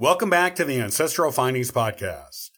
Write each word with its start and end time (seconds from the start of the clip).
Welcome 0.00 0.30
back 0.30 0.54
to 0.54 0.64
the 0.64 0.78
Ancestral 0.80 1.32
Findings 1.32 1.72
Podcast. 1.72 2.50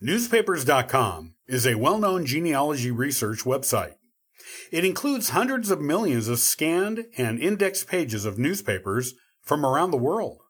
Newspapers.com 0.00 1.34
is 1.48 1.66
a 1.66 1.74
well 1.74 1.98
known 1.98 2.24
genealogy 2.24 2.92
research 2.92 3.40
website. 3.40 3.94
It 4.70 4.84
includes 4.84 5.30
hundreds 5.30 5.72
of 5.72 5.80
millions 5.80 6.28
of 6.28 6.38
scanned 6.38 7.06
and 7.18 7.40
indexed 7.40 7.88
pages 7.88 8.24
of 8.24 8.38
newspapers 8.38 9.14
from 9.42 9.66
around 9.66 9.90
the 9.90 9.96
world. 9.96 10.42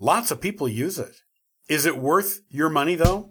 Lots 0.00 0.32
of 0.32 0.40
people 0.40 0.66
use 0.66 0.98
it. 0.98 1.14
Is 1.68 1.86
it 1.86 1.96
worth 1.96 2.40
your 2.48 2.70
money 2.70 2.96
though? 2.96 3.30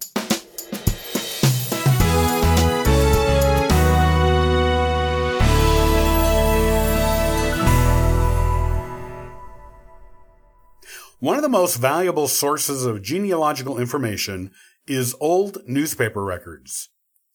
One 11.24 11.38
of 11.38 11.42
the 11.42 11.48
most 11.48 11.78
valuable 11.78 12.28
sources 12.28 12.86
of 12.86 13.02
genealogical 13.02 13.80
information 13.80 14.52
is 14.88 15.16
old 15.22 15.60
newspaper 15.66 16.22
records. 16.22 16.90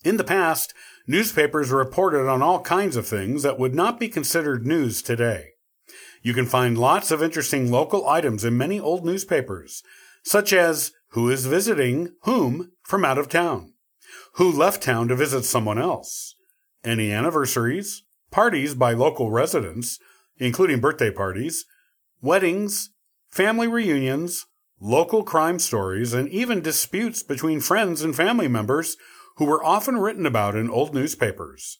In 0.04 0.18
the 0.18 0.24
past, 0.24 0.74
newspapers 1.06 1.70
reported 1.70 2.28
on 2.28 2.42
all 2.42 2.60
kinds 2.60 2.96
of 2.96 3.06
things 3.06 3.42
that 3.44 3.58
would 3.58 3.74
not 3.74 3.98
be 3.98 4.10
considered 4.10 4.66
news 4.66 5.00
today. 5.00 5.52
You 6.20 6.34
can 6.34 6.44
find 6.44 6.76
lots 6.76 7.10
of 7.10 7.22
interesting 7.22 7.70
local 7.70 8.06
items 8.06 8.44
in 8.44 8.58
many 8.58 8.78
old 8.78 9.06
newspapers, 9.06 9.82
such 10.22 10.52
as 10.52 10.92
who 11.12 11.30
is 11.30 11.46
visiting 11.46 12.12
whom 12.24 12.72
from 12.82 13.06
out 13.06 13.16
of 13.16 13.30
town, 13.30 13.72
who 14.34 14.52
left 14.52 14.82
town 14.82 15.08
to 15.08 15.16
visit 15.16 15.44
someone 15.44 15.78
else, 15.78 16.34
any 16.84 17.10
anniversaries, 17.10 18.02
parties 18.30 18.74
by 18.74 18.92
local 18.92 19.30
residents, 19.30 19.98
including 20.36 20.78
birthday 20.78 21.10
parties, 21.10 21.64
weddings, 22.20 22.90
family 23.38 23.68
reunions, 23.68 24.46
local 24.80 25.22
crime 25.22 25.60
stories, 25.60 26.12
and 26.12 26.28
even 26.28 26.60
disputes 26.60 27.22
between 27.22 27.60
friends 27.60 28.02
and 28.02 28.16
family 28.16 28.48
members 28.48 28.96
who 29.36 29.44
were 29.44 29.64
often 29.64 29.96
written 29.96 30.26
about 30.26 30.56
in 30.56 30.68
old 30.68 30.92
newspapers. 30.92 31.78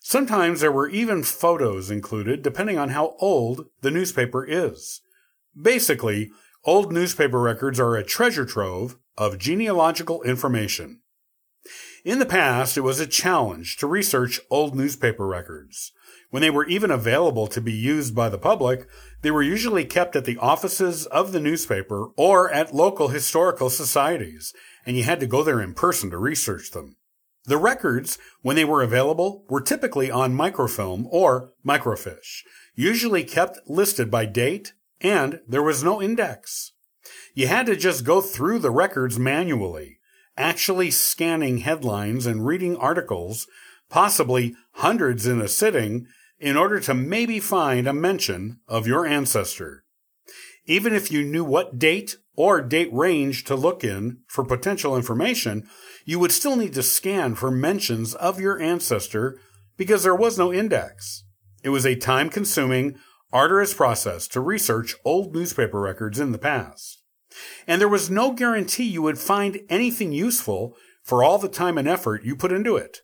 Sometimes 0.00 0.62
there 0.62 0.72
were 0.72 0.88
even 0.88 1.24
photos 1.24 1.90
included 1.90 2.40
depending 2.40 2.78
on 2.78 2.88
how 2.88 3.16
old 3.18 3.66
the 3.82 3.90
newspaper 3.90 4.46
is. 4.46 5.02
Basically, 5.54 6.30
old 6.64 6.90
newspaper 6.90 7.38
records 7.38 7.78
are 7.78 7.94
a 7.94 8.02
treasure 8.02 8.46
trove 8.46 8.96
of 9.18 9.36
genealogical 9.36 10.22
information. 10.22 11.01
In 12.04 12.18
the 12.18 12.26
past, 12.26 12.76
it 12.76 12.80
was 12.80 12.98
a 12.98 13.06
challenge 13.06 13.76
to 13.76 13.86
research 13.86 14.40
old 14.50 14.74
newspaper 14.74 15.24
records. 15.24 15.92
When 16.30 16.40
they 16.40 16.50
were 16.50 16.66
even 16.66 16.90
available 16.90 17.46
to 17.46 17.60
be 17.60 17.72
used 17.72 18.12
by 18.12 18.28
the 18.28 18.38
public, 18.38 18.88
they 19.20 19.30
were 19.30 19.42
usually 19.42 19.84
kept 19.84 20.16
at 20.16 20.24
the 20.24 20.36
offices 20.38 21.06
of 21.06 21.30
the 21.30 21.38
newspaper 21.38 22.08
or 22.16 22.52
at 22.52 22.74
local 22.74 23.08
historical 23.08 23.70
societies, 23.70 24.52
and 24.84 24.96
you 24.96 25.04
had 25.04 25.20
to 25.20 25.28
go 25.28 25.44
there 25.44 25.60
in 25.60 25.74
person 25.74 26.10
to 26.10 26.18
research 26.18 26.72
them. 26.72 26.96
The 27.44 27.56
records, 27.56 28.18
when 28.40 28.56
they 28.56 28.64
were 28.64 28.82
available, 28.82 29.44
were 29.48 29.60
typically 29.60 30.10
on 30.10 30.34
microfilm 30.34 31.06
or 31.08 31.52
microfiche, 31.64 32.42
usually 32.74 33.22
kept 33.22 33.60
listed 33.68 34.10
by 34.10 34.26
date, 34.26 34.72
and 35.00 35.40
there 35.46 35.62
was 35.62 35.84
no 35.84 36.02
index. 36.02 36.72
You 37.32 37.46
had 37.46 37.66
to 37.66 37.76
just 37.76 38.04
go 38.04 38.20
through 38.20 38.58
the 38.58 38.72
records 38.72 39.20
manually, 39.20 39.98
actually 40.36 40.90
scanning 40.90 41.58
headlines 41.58 42.26
and 42.26 42.46
reading 42.46 42.76
articles, 42.76 43.46
possibly 43.88 44.54
hundreds 44.74 45.26
in 45.26 45.40
a 45.40 45.48
sitting, 45.48 46.06
in 46.38 46.56
order 46.56 46.80
to 46.80 46.94
maybe 46.94 47.38
find 47.38 47.86
a 47.86 47.92
mention 47.92 48.58
of 48.66 48.86
your 48.86 49.06
ancestor. 49.06 49.84
Even 50.66 50.92
if 50.92 51.10
you 51.10 51.22
knew 51.24 51.44
what 51.44 51.78
date 51.78 52.16
or 52.36 52.62
date 52.62 52.92
range 52.92 53.44
to 53.44 53.54
look 53.54 53.84
in 53.84 54.18
for 54.26 54.44
potential 54.44 54.96
information, 54.96 55.68
you 56.04 56.18
would 56.18 56.32
still 56.32 56.56
need 56.56 56.74
to 56.74 56.82
scan 56.82 57.34
for 57.34 57.50
mentions 57.50 58.14
of 58.14 58.40
your 58.40 58.60
ancestor 58.60 59.38
because 59.76 60.02
there 60.02 60.14
was 60.14 60.38
no 60.38 60.52
index. 60.52 61.24
It 61.62 61.68
was 61.68 61.86
a 61.86 61.94
time 61.94 62.28
consuming, 62.28 62.96
arduous 63.32 63.74
process 63.74 64.26
to 64.28 64.40
research 64.40 64.94
old 65.04 65.34
newspaper 65.34 65.80
records 65.80 66.18
in 66.18 66.32
the 66.32 66.38
past. 66.38 67.01
And 67.66 67.80
there 67.80 67.88
was 67.88 68.10
no 68.10 68.32
guarantee 68.32 68.84
you 68.84 69.02
would 69.02 69.18
find 69.18 69.60
anything 69.68 70.12
useful 70.12 70.76
for 71.02 71.22
all 71.22 71.38
the 71.38 71.48
time 71.48 71.78
and 71.78 71.88
effort 71.88 72.24
you 72.24 72.36
put 72.36 72.52
into 72.52 72.76
it. 72.76 72.98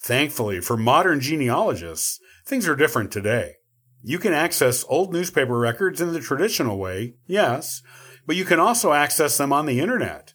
Thankfully, 0.00 0.60
for 0.60 0.76
modern 0.76 1.20
genealogists, 1.20 2.18
Things 2.44 2.66
are 2.66 2.76
different 2.76 3.12
today. 3.12 3.56
You 4.02 4.18
can 4.18 4.32
access 4.32 4.84
old 4.88 5.12
newspaper 5.12 5.56
records 5.58 6.00
in 6.00 6.12
the 6.12 6.20
traditional 6.20 6.76
way, 6.76 7.14
yes, 7.26 7.82
but 8.26 8.36
you 8.36 8.44
can 8.44 8.58
also 8.58 8.92
access 8.92 9.38
them 9.38 9.52
on 9.52 9.66
the 9.66 9.80
internet. 9.80 10.34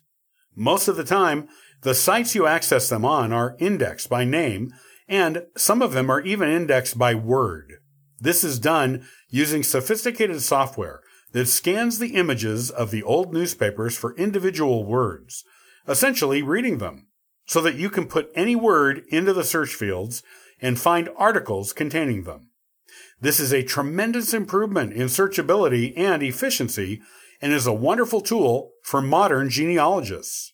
Most 0.55 0.87
of 0.87 0.95
the 0.95 1.03
time, 1.03 1.49
the 1.81 1.93
sites 1.93 2.33
you 2.33 2.47
access 2.47 2.89
them 2.89 3.03
on 3.03 3.33
are 3.33 3.57
indexed 3.59 4.09
by 4.09 4.23
name, 4.23 4.73
and 5.07 5.43
some 5.57 5.81
of 5.81 5.91
them 5.91 6.09
are 6.09 6.21
even 6.21 6.49
indexed 6.49 6.97
by 6.97 7.13
word. 7.13 7.73
This 8.19 8.43
is 8.43 8.57
done 8.57 9.05
using 9.29 9.63
sophisticated 9.63 10.41
software 10.41 11.01
that 11.31 11.47
scans 11.47 11.99
the 11.99 12.15
images 12.15 12.71
of 12.71 12.91
the 12.91 13.03
old 13.03 13.33
newspapers 13.33 13.97
for 13.97 14.15
individual 14.15 14.85
words, 14.85 15.43
essentially 15.87 16.41
reading 16.41 16.77
them, 16.77 17.07
so 17.45 17.61
that 17.61 17.75
you 17.75 17.89
can 17.89 18.07
put 18.07 18.31
any 18.35 18.55
word 18.55 19.03
into 19.09 19.33
the 19.33 19.43
search 19.43 19.73
fields 19.73 20.23
and 20.61 20.79
find 20.79 21.09
articles 21.17 21.73
containing 21.73 22.23
them. 22.23 22.49
This 23.19 23.39
is 23.39 23.53
a 23.53 23.63
tremendous 23.63 24.33
improvement 24.33 24.93
in 24.93 25.07
searchability 25.07 25.97
and 25.97 26.21
efficiency 26.21 27.01
and 27.41 27.51
is 27.53 27.67
a 27.67 27.73
wonderful 27.73 28.21
tool 28.21 28.71
for 28.83 29.01
modern 29.01 29.49
genealogists. 29.49 30.53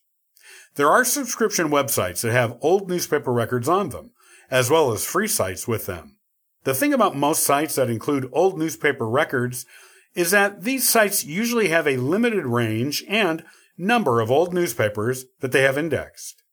There 0.75 0.89
are 0.89 1.05
subscription 1.05 1.69
websites 1.69 2.21
that 2.21 2.31
have 2.31 2.57
old 2.61 2.89
newspaper 2.89 3.31
records 3.31 3.69
on 3.69 3.89
them, 3.89 4.11
as 4.49 4.69
well 4.69 4.91
as 4.91 5.05
free 5.05 5.27
sites 5.27 5.67
with 5.67 5.85
them. 5.85 6.17
The 6.63 6.73
thing 6.73 6.93
about 6.93 7.15
most 7.15 7.43
sites 7.43 7.75
that 7.75 7.89
include 7.89 8.29
old 8.31 8.57
newspaper 8.57 9.07
records 9.07 9.65
is 10.15 10.31
that 10.31 10.63
these 10.63 10.87
sites 10.87 11.25
usually 11.25 11.69
have 11.69 11.87
a 11.87 11.97
limited 11.97 12.45
range 12.45 13.03
and 13.07 13.43
number 13.77 14.21
of 14.21 14.29
old 14.29 14.53
newspapers 14.53 15.25
that 15.39 15.51
they 15.51 15.61
have 15.61 15.77
indexed. 15.77 16.43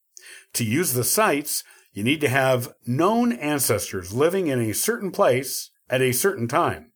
To 0.55 0.65
use 0.65 0.93
the 0.93 1.05
sites, 1.05 1.63
you 1.93 2.03
need 2.03 2.21
to 2.21 2.29
have 2.29 2.73
known 2.87 3.33
ancestors 3.33 4.13
living 4.13 4.47
in 4.47 4.61
a 4.61 4.75
certain 4.75 5.11
place 5.11 5.71
at 5.89 6.01
a 6.01 6.13
certain 6.13 6.49
time. 6.49 6.93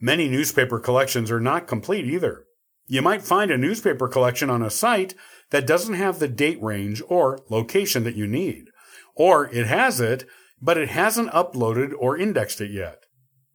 Many 0.00 0.28
newspaper 0.28 0.80
collections 0.80 1.30
are 1.30 1.40
not 1.40 1.68
complete 1.68 2.06
either. 2.06 2.44
You 2.86 3.00
might 3.00 3.22
find 3.22 3.50
a 3.50 3.58
newspaper 3.58 4.08
collection 4.08 4.50
on 4.50 4.62
a 4.62 4.70
site 4.70 5.14
that 5.50 5.66
doesn't 5.66 5.94
have 5.94 6.18
the 6.18 6.28
date 6.28 6.60
range 6.62 7.02
or 7.08 7.38
location 7.48 8.04
that 8.04 8.16
you 8.16 8.26
need. 8.26 8.64
Or 9.14 9.48
it 9.48 9.66
has 9.66 10.00
it, 10.00 10.26
but 10.60 10.76
it 10.76 10.88
hasn't 10.88 11.30
uploaded 11.30 11.92
or 11.98 12.16
indexed 12.16 12.60
it 12.60 12.70
yet. 12.70 13.04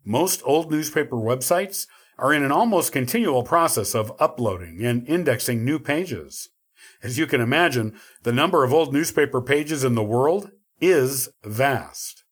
Most 0.05 0.41
old 0.45 0.71
newspaper 0.71 1.17
websites 1.17 1.85
are 2.19 2.33
in 2.33 2.43
an 2.43 2.51
almost 2.51 2.91
continual 2.91 3.43
process 3.43 3.95
of 3.95 4.13
uploading 4.19 4.85
and 4.85 5.07
indexing 5.07 5.63
new 5.63 5.79
pages. 5.79 6.49
As 7.01 7.17
you 7.17 7.27
can 7.27 7.41
imagine, 7.41 7.97
the 8.23 8.33
number 8.33 8.63
of 8.63 8.73
old 8.73 8.93
newspaper 8.93 9.41
pages 9.41 9.83
in 9.83 9.95
the 9.95 10.03
world 10.03 10.51
is 10.81 11.29
vast. 11.43 12.23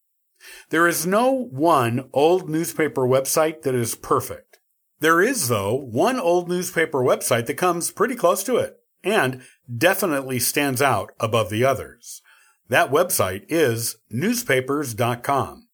There 0.70 0.88
is 0.88 1.06
no 1.06 1.32
one 1.32 2.10
old 2.14 2.50
newspaper 2.50 3.08
website 3.08 3.62
that 3.62 3.76
is 3.76 3.96
perfect. 3.96 4.60
There 5.00 5.22
is, 5.22 5.48
though, 5.48 5.76
one 5.76 6.20
old 6.20 6.50
newspaper 6.50 7.00
website 7.00 7.46
that 7.46 7.56
comes 7.56 7.92
pretty 7.92 8.16
close 8.16 8.44
to 8.44 8.58
it 8.58 8.78
and 9.04 9.42
definitely 9.76 10.40
stands 10.40 10.82
out 10.82 11.12
above 11.20 11.50
the 11.50 11.64
others. 11.64 12.22
That 12.70 12.92
website 12.92 13.46
is 13.48 13.98
newspapers.com. 14.10 15.67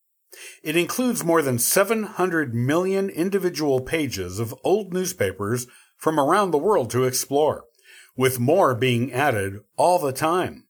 It 0.63 0.77
includes 0.77 1.25
more 1.25 1.41
than 1.41 1.59
700 1.59 2.55
million 2.55 3.09
individual 3.09 3.81
pages 3.81 4.39
of 4.39 4.55
old 4.63 4.93
newspapers 4.93 5.67
from 5.97 6.17
around 6.17 6.51
the 6.51 6.57
world 6.57 6.89
to 6.91 7.03
explore, 7.03 7.65
with 8.15 8.39
more 8.39 8.73
being 8.73 9.11
added 9.11 9.59
all 9.75 9.99
the 9.99 10.13
time. 10.13 10.67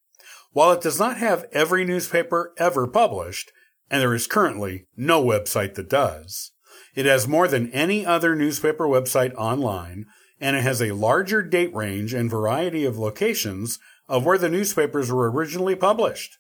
While 0.52 0.72
it 0.72 0.82
does 0.82 1.00
not 1.00 1.18
have 1.18 1.46
every 1.52 1.86
newspaper 1.86 2.54
ever 2.58 2.88
published, 2.88 3.52
and 3.92 4.02
there 4.02 4.16
is 4.16 4.26
currently 4.26 4.88
no 4.98 5.24
website 5.24 5.76
that 5.76 5.90
does, 5.90 6.52
it 6.96 7.06
has 7.06 7.28
more 7.28 7.48
than 7.48 7.72
any 7.72 8.04
other 8.04 8.36
newspaper 8.36 8.88
website 8.88 9.36
online, 9.36 10.08
and 10.40 10.56
it 10.56 10.64
has 10.64 10.82
a 10.82 10.94
larger 10.94 11.44
date 11.44 11.74
range 11.74 12.16
and 12.16 12.32
variety 12.32 12.84
of 12.84 12.98
locations 12.98 13.78
of 14.10 14.26
where 14.26 14.40
the 14.40 14.50
newspapers 14.50 15.12
were 15.12 15.30
originally 15.32 15.76
published. 15.76 16.40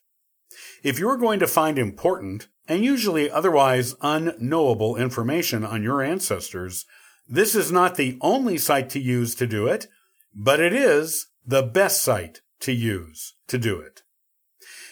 If 0.81 0.97
you 0.99 1.07
are 1.09 1.17
going 1.17 1.39
to 1.39 1.47
find 1.47 1.77
important 1.77 2.47
and 2.67 2.83
usually 2.83 3.29
otherwise 3.29 3.95
unknowable 4.01 4.95
information 4.95 5.63
on 5.63 5.83
your 5.83 6.01
ancestors, 6.01 6.85
this 7.27 7.55
is 7.55 7.71
not 7.71 7.95
the 7.95 8.17
only 8.21 8.57
site 8.57 8.89
to 8.91 8.99
use 8.99 9.35
to 9.35 9.47
do 9.47 9.67
it, 9.67 9.87
but 10.35 10.59
it 10.59 10.73
is 10.73 11.27
the 11.45 11.63
best 11.63 12.01
site 12.01 12.41
to 12.61 12.71
use 12.71 13.35
to 13.47 13.57
do 13.57 13.79
it. 13.79 14.01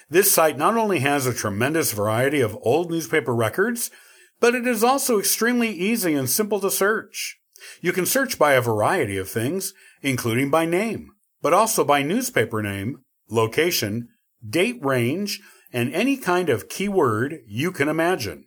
This 0.10 0.32
site 0.32 0.58
not 0.58 0.76
only 0.76 1.00
has 1.00 1.26
a 1.26 1.34
tremendous 1.34 1.94
variety 1.94 2.42
of 2.42 2.58
old 2.64 2.92
newspaper 2.92 3.34
records, 3.34 3.90
but 4.42 4.56
it 4.56 4.68
is 4.68 4.84
also 4.84 5.20
extremely 5.20 5.70
easy 5.70 6.14
and 6.14 6.30
simple 6.30 6.60
to 6.60 6.70
search. 6.70 7.38
You 7.80 7.94
can 7.94 8.06
search 8.06 8.38
by 8.38 8.54
a 8.54 8.62
variety 8.62 9.18
of 9.18 9.30
things, 9.30 9.74
including 10.02 10.50
by 10.50 10.66
name, 10.66 11.12
but 11.42 11.54
also 11.54 11.86
by 11.86 12.02
newspaper 12.02 12.62
name, 12.62 13.04
location, 13.30 14.10
date 14.48 14.84
range, 14.84 15.40
and 15.74 15.94
any 15.94 16.18
kind 16.18 16.50
of 16.50 16.70
keyword 16.70 17.40
you 17.48 17.72
can 17.72 17.88
imagine. 17.88 18.46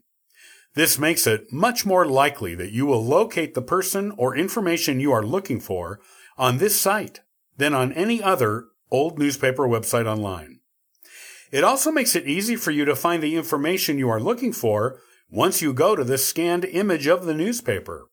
This 0.74 0.98
makes 0.98 1.26
it 1.26 1.52
much 1.52 1.86
more 1.86 2.04
likely 2.04 2.54
that 2.56 2.72
you 2.72 2.84
will 2.86 3.04
locate 3.04 3.54
the 3.54 3.62
person 3.62 4.12
or 4.16 4.36
information 4.36 5.00
you 5.00 5.12
are 5.12 5.22
looking 5.22 5.60
for 5.60 6.00
on 6.36 6.58
this 6.58 6.80
site 6.80 7.20
than 7.56 7.74
on 7.74 7.92
any 7.92 8.22
other 8.22 8.66
old 8.90 9.18
newspaper 9.18 9.68
website 9.68 10.06
online. 10.06 10.58
It 11.52 11.62
also 11.62 11.92
makes 11.92 12.16
it 12.16 12.26
easy 12.26 12.56
for 12.56 12.72
you 12.72 12.84
to 12.84 12.96
find 12.96 13.22
the 13.22 13.36
information 13.36 13.98
you 13.98 14.08
are 14.08 14.20
looking 14.20 14.52
for 14.52 14.98
once 15.30 15.62
you 15.62 15.72
go 15.72 15.94
to 15.94 16.02
the 16.02 16.18
scanned 16.18 16.64
image 16.64 17.06
of 17.06 17.24
the 17.24 17.34
newspaper. 17.34 18.08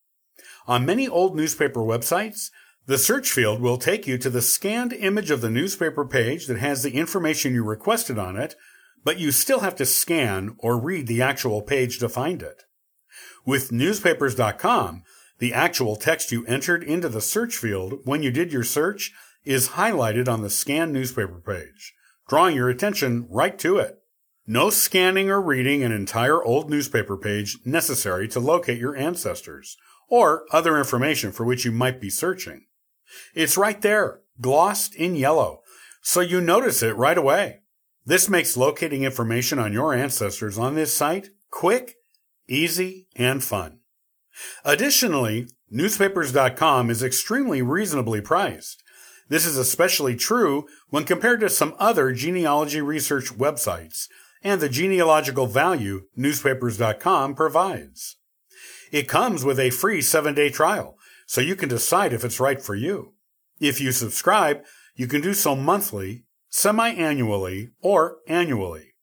On 0.68 0.86
many 0.86 1.08
old 1.08 1.36
newspaper 1.36 1.80
websites, 1.80 2.52
the 2.86 3.00
search 3.00 3.32
field 3.32 3.62
will 3.62 3.78
take 3.78 4.06
you 4.06 4.18
to 4.20 4.30
the 4.30 4.42
scanned 4.42 4.94
image 4.94 5.32
of 5.32 5.42
the 5.42 5.50
newspaper 5.50 6.06
page 6.06 6.48
that 6.48 6.58
has 6.58 6.84
the 6.84 6.92
information 6.92 7.54
you 7.54 7.64
requested 7.64 8.20
on 8.20 8.38
it, 8.38 8.56
but 9.04 9.20
you 9.20 9.32
still 9.32 9.60
have 9.62 9.76
to 9.76 9.86
scan 9.86 10.56
or 10.60 10.80
read 10.80 11.08
the 11.08 11.22
actual 11.22 11.62
page 11.62 12.00
to 12.00 12.10
find 12.10 12.42
it. 12.42 12.64
With 13.46 13.72
newspapers.com, 13.72 15.04
the 15.40 15.54
actual 15.54 15.96
text 15.96 16.32
you 16.32 16.46
entered 16.46 16.84
into 16.84 17.10
the 17.10 17.22
search 17.22 17.56
field 17.56 18.02
when 18.06 18.22
you 18.22 18.32
did 18.32 18.54
your 18.54 18.64
search 18.64 19.12
is 19.44 19.70
highlighted 19.70 20.28
on 20.28 20.42
the 20.42 20.50
scanned 20.50 20.94
newspaper 20.94 21.42
page, 21.44 21.94
drawing 22.30 22.56
your 22.56 22.70
attention 22.70 23.28
right 23.30 23.58
to 23.60 23.78
it. 23.78 23.98
No 24.46 24.70
scanning 24.70 25.30
or 25.30 25.42
reading 25.42 25.84
an 25.84 25.92
entire 25.92 26.44
old 26.44 26.70
newspaper 26.70 27.18
page 27.18 27.58
necessary 27.66 28.28
to 28.30 28.40
locate 28.40 28.80
your 28.80 28.96
ancestors 28.96 29.78
or 30.10 30.46
other 30.52 30.78
information 30.78 31.32
for 31.32 31.46
which 31.46 31.66
you 31.66 31.72
might 31.72 32.02
be 32.02 32.10
searching. 32.10 32.66
It's 33.34 33.58
right 33.58 33.82
there, 33.82 34.22
glossed 34.40 34.94
in 34.94 35.16
yellow, 35.16 35.62
so 36.02 36.20
you 36.20 36.42
notice 36.42 36.84
it 36.84 36.96
right 36.98 37.18
away. 37.18 37.61
This 38.06 38.30
makes 38.30 38.58
locating 38.58 39.04
information 39.04 39.60
on 39.60 39.74
your 39.74 39.94
ancestors 39.94 40.58
on 40.58 40.76
this 40.76 40.94
site 40.94 41.30
quick, 41.50 41.96
easy, 42.48 43.08
and 43.16 43.44
fun. 43.44 43.80
Additionally, 44.64 45.48
newspapers.com 45.70 46.90
is 46.90 47.04
extremely 47.04 47.62
reasonably 47.62 48.22
priced. 48.22 48.82
This 49.30 49.46
is 49.46 49.58
especially 49.58 50.16
true 50.16 50.66
when 50.90 51.04
compared 51.04 51.40
to 51.42 51.50
some 51.50 51.76
other 51.78 52.12
genealogy 52.12 52.82
research 52.82 53.32
websites 53.38 54.08
and 54.44 54.60
the 54.60 54.70
genealogical 54.70 55.46
value 55.46 56.02
newspapers.com 56.16 57.36
provides. 57.36 58.18
It 58.92 59.08
comes 59.08 59.46
with 59.46 59.60
a 59.60 59.70
free 59.70 60.02
seven 60.02 60.34
day 60.34 60.50
trial, 60.50 60.98
so 61.26 61.40
you 61.40 61.56
can 61.56 61.70
decide 61.70 62.12
if 62.12 62.26
it's 62.26 62.40
right 62.40 62.62
for 62.62 62.76
you. 62.76 63.14
If 63.60 63.80
you 63.80 63.92
subscribe, 63.92 64.64
you 64.96 65.08
can 65.08 65.22
do 65.22 65.34
so 65.34 65.56
monthly 65.56 66.26
semi-annually, 66.52 67.72
or 67.82 68.18
annually. 68.28 68.94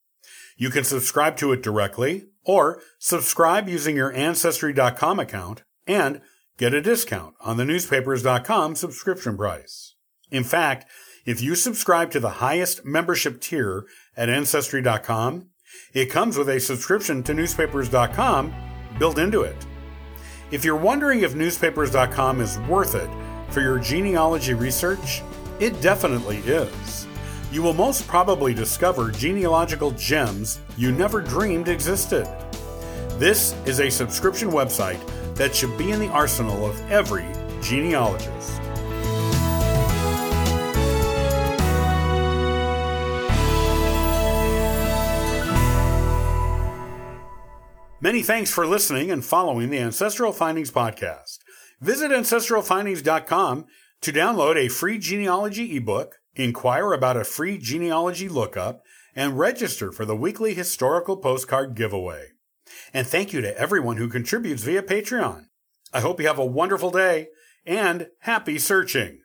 You 0.56 0.70
can 0.70 0.84
subscribe 0.84 1.36
to 1.38 1.52
it 1.52 1.62
directly 1.62 2.26
or 2.44 2.80
subscribe 2.98 3.68
using 3.68 3.96
your 3.96 4.12
Ancestry.com 4.12 5.18
account 5.18 5.62
and 5.86 6.20
get 6.56 6.74
a 6.74 6.80
discount 6.80 7.34
on 7.40 7.56
the 7.56 7.64
newspapers.com 7.64 8.76
subscription 8.76 9.36
price. 9.36 9.94
In 10.30 10.44
fact, 10.44 10.86
if 11.24 11.40
you 11.40 11.54
subscribe 11.54 12.10
to 12.12 12.20
the 12.20 12.30
highest 12.30 12.84
membership 12.84 13.40
tier 13.40 13.86
at 14.16 14.28
Ancestry.com, 14.28 15.48
it 15.92 16.06
comes 16.06 16.36
with 16.36 16.48
a 16.48 16.60
subscription 16.60 17.22
to 17.24 17.34
newspapers.com 17.34 18.54
built 18.98 19.18
into 19.18 19.42
it. 19.42 19.56
If 20.50 20.64
you're 20.64 20.76
wondering 20.76 21.20
if 21.20 21.34
newspapers.com 21.34 22.40
is 22.40 22.58
worth 22.60 22.94
it 22.94 23.10
for 23.50 23.60
your 23.60 23.78
genealogy 23.78 24.54
research, 24.54 25.22
it 25.60 25.80
definitely 25.80 26.38
is 26.38 27.07
you 27.50 27.62
will 27.62 27.74
most 27.74 28.06
probably 28.06 28.52
discover 28.52 29.10
genealogical 29.10 29.90
gems 29.92 30.60
you 30.76 30.92
never 30.92 31.20
dreamed 31.20 31.68
existed. 31.68 32.26
This 33.18 33.54
is 33.64 33.80
a 33.80 33.90
subscription 33.90 34.50
website 34.50 35.00
that 35.34 35.54
should 35.54 35.76
be 35.78 35.90
in 35.92 36.00
the 36.00 36.08
arsenal 36.08 36.66
of 36.66 36.78
every 36.90 37.26
genealogist. 37.62 38.60
Many 48.00 48.22
thanks 48.22 48.52
for 48.52 48.64
listening 48.64 49.10
and 49.10 49.24
following 49.24 49.70
the 49.70 49.78
Ancestral 49.78 50.32
Findings 50.32 50.70
podcast. 50.70 51.38
Visit 51.80 52.12
ancestralfindings.com 52.12 53.66
to 54.02 54.12
download 54.12 54.56
a 54.56 54.68
free 54.68 54.98
genealogy 54.98 55.76
ebook 55.76 56.20
inquire 56.44 56.92
about 56.92 57.16
a 57.16 57.24
free 57.24 57.58
genealogy 57.58 58.28
lookup, 58.28 58.82
and 59.14 59.38
register 59.38 59.90
for 59.90 60.04
the 60.04 60.16
weekly 60.16 60.54
historical 60.54 61.16
postcard 61.16 61.74
giveaway. 61.74 62.28
And 62.94 63.06
thank 63.06 63.32
you 63.32 63.40
to 63.40 63.58
everyone 63.58 63.96
who 63.96 64.08
contributes 64.08 64.62
via 64.62 64.82
Patreon. 64.82 65.46
I 65.92 66.00
hope 66.00 66.20
you 66.20 66.26
have 66.26 66.38
a 66.38 66.44
wonderful 66.46 66.90
day 66.90 67.28
and 67.66 68.08
happy 68.20 68.58
searching. 68.58 69.20